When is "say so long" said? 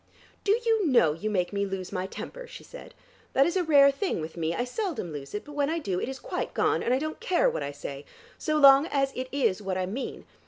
7.71-8.87